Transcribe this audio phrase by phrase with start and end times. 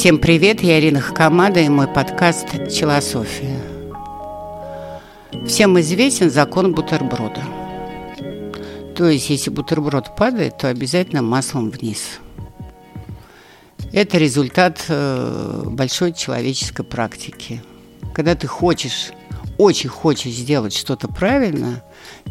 [0.00, 3.60] Всем привет, я Ирина Хакамада и мой подкаст «Челософия».
[5.46, 7.42] Всем известен закон бутерброда.
[8.96, 12.18] То есть, если бутерброд падает, то обязательно маслом вниз.
[13.92, 17.62] Это результат э, большой человеческой практики.
[18.14, 19.12] Когда ты хочешь,
[19.58, 21.84] очень хочешь сделать что-то правильно,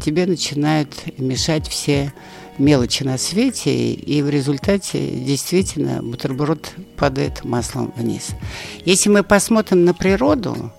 [0.03, 2.11] тебе начинают мешать все
[2.59, 8.29] мелочи на свете, и в результате действительно бутерброд падает маслом вниз.
[8.85, 10.71] Если мы посмотрим на природу,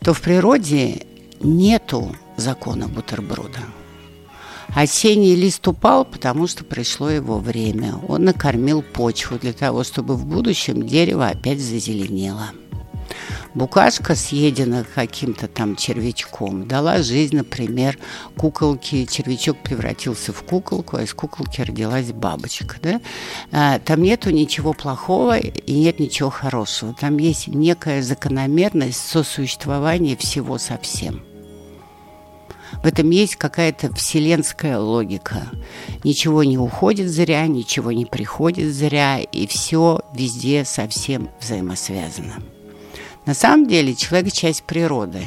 [0.00, 1.06] то в природе
[1.40, 3.60] нету закона бутерброда.
[4.74, 7.94] Осенний лист упал, потому что пришло его время.
[8.08, 12.50] Он накормил почву для того, чтобы в будущем дерево опять зазеленело.
[13.56, 17.98] Букашка, съедена каким-то там червячком, дала жизнь, например,
[18.36, 19.06] куколке.
[19.06, 22.76] Червячок превратился в куколку, а из куколки родилась бабочка.
[22.82, 23.00] Да?
[23.52, 26.92] А, там нету ничего плохого и нет ничего хорошего.
[26.92, 31.22] Там есть некая закономерность сосуществования всего со всем.
[32.82, 35.48] В этом есть какая-то вселенская логика.
[36.04, 42.34] Ничего не уходит зря, ничего не приходит зря, и все везде совсем взаимосвязано.
[43.26, 45.26] На самом деле человек часть природы.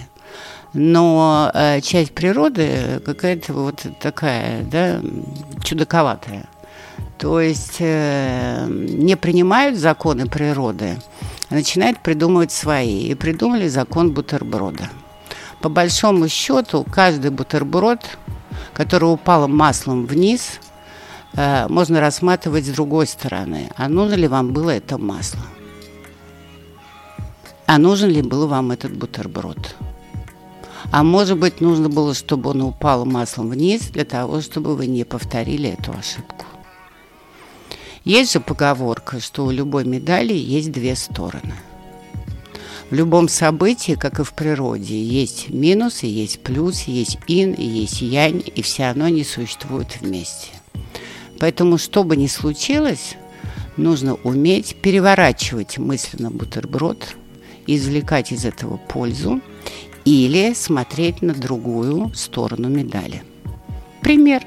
[0.73, 5.01] Но э, часть природы какая-то вот такая, да,
[5.63, 6.47] чудаковатая.
[7.17, 10.95] То есть э, не принимают законы природы,
[11.49, 13.07] а начинают придумывать свои.
[13.07, 14.89] И придумали закон бутерброда.
[15.59, 17.99] По большому счету, каждый бутерброд,
[18.73, 20.59] который упал маслом вниз,
[21.33, 23.69] э, можно рассматривать с другой стороны.
[23.75, 25.41] А нужно ли вам было это масло?
[27.69, 29.75] А нужен ли был вам этот бутерброд.
[30.91, 35.03] А может быть, нужно было, чтобы он упал маслом вниз, для того, чтобы вы не
[35.03, 36.47] повторили эту ошибку.
[38.03, 41.53] Есть же поговорка, что у любой медали есть две стороны.
[42.89, 47.63] В любом событии, как и в природе, есть минус, и есть плюс, есть ин, и
[47.63, 50.49] есть янь, и все оно не существует вместе.
[51.39, 53.15] Поэтому, что бы ни случилось,
[53.77, 57.15] нужно уметь переворачивать мысленно бутерброд–
[57.75, 59.41] извлекать из этого пользу
[60.05, 63.23] или смотреть на другую сторону медали.
[64.01, 64.43] Пример,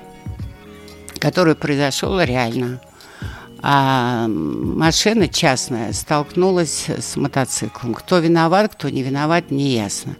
[1.18, 2.80] который произошел реально.
[3.64, 7.94] А машина частная столкнулась с мотоциклом.
[7.94, 10.16] Кто виноват, кто не виноват, не ясно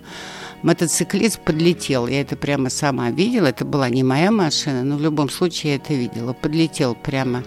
[0.62, 2.06] мотоциклист подлетел.
[2.06, 3.48] Я это прямо сама видела.
[3.48, 6.32] Это была не моя машина, но в любом случае я это видела.
[6.32, 7.44] Подлетел прямо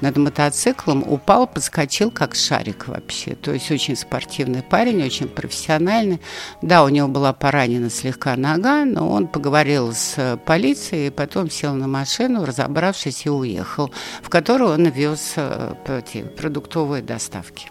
[0.00, 3.34] над мотоциклом, упал, подскочил как шарик вообще.
[3.34, 6.20] То есть очень спортивный парень, очень профессиональный.
[6.62, 11.88] Да, у него была поранена слегка нога, но он поговорил с полицией, потом сел на
[11.88, 13.90] машину, разобравшись и уехал,
[14.22, 15.74] в которую он вез э,
[16.36, 17.68] продуктовые доставки.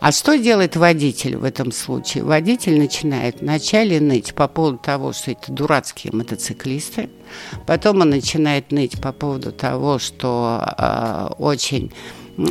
[0.00, 2.22] А что делает водитель в этом случае?
[2.22, 7.10] Водитель начинает вначале ныть по поводу того, что это дурацкие мотоциклисты,
[7.66, 11.92] потом он начинает ныть по поводу того, что э, очень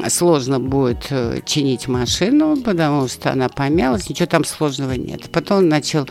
[0.09, 5.30] сложно будет э, чинить машину, потому что она помялась, ничего там сложного нет.
[5.31, 6.08] Потом он начал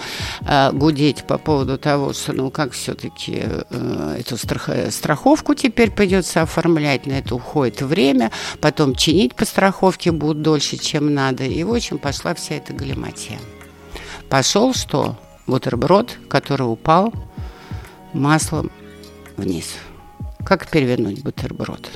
[0.46, 6.42] э, гудеть по поводу того, что ну как все-таки э, эту страх, страховку теперь придется
[6.42, 11.44] оформлять, на это уходит время, потом чинить по страховке будут дольше, чем надо.
[11.44, 13.38] И, в общем, пошла вся эта галиматья.
[14.30, 15.18] Пошел что?
[15.46, 17.12] Бутерброд, который упал
[18.12, 18.70] маслом
[19.36, 19.74] вниз.
[20.44, 21.88] Как перевернуть бутерброд?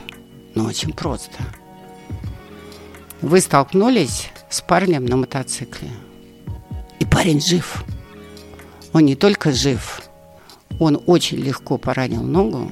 [0.55, 1.39] Ну, очень просто–
[3.23, 5.91] вы столкнулись с парнем на мотоцикле.
[6.99, 7.85] И парень жив.
[8.93, 10.03] Он не только жив,
[10.81, 12.71] он очень легко поранил ногу,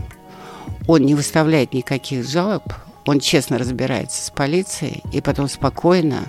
[0.89, 2.65] он не выставляет никаких жалоб,
[3.07, 6.25] он честно разбирается с полицией и потом спокойно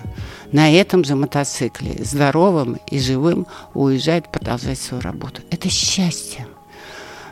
[0.52, 5.42] на этом же мотоцикле, здоровым и живым, уезжает продолжать свою работу.
[5.50, 6.46] Это счастье.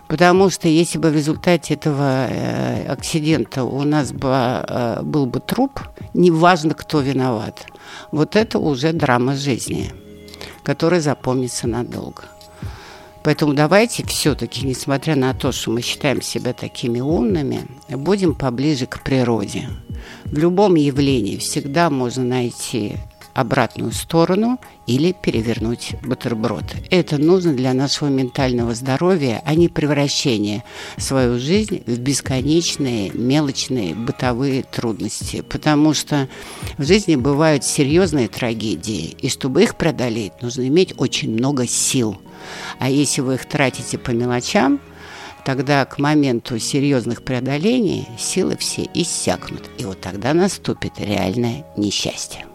[0.09, 5.39] Потому что если бы в результате этого э, акцидента у нас бы, э, был бы
[5.39, 5.81] труп,
[6.15, 7.67] неважно, кто виноват,
[8.11, 9.93] вот это уже драма жизни,
[10.63, 12.25] которая запомнится надолго.
[13.23, 19.03] Поэтому давайте все-таки, несмотря на то, что мы считаем себя такими умными, будем поближе к
[19.03, 19.69] природе.
[20.25, 22.97] В любом явлении всегда можно найти
[23.39, 24.59] обратную сторону
[24.89, 26.65] или перевернуть бутерброд.
[26.91, 30.65] Это нужно для нашего ментального здоровья, а не превращение
[30.97, 35.43] свою жизнь в бесконечные мелочные бытовые трудности.
[35.43, 36.29] Потому что
[36.79, 42.21] в жизни бывают серьезные трагедии, и чтобы их преодолеть, нужно иметь очень много сил.
[42.81, 44.81] А если вы их тратите по мелочам,
[45.45, 49.71] тогда к моменту серьезных преодолений силы все иссякнут.
[49.79, 52.48] И вот тогда наступит реальное несчастье.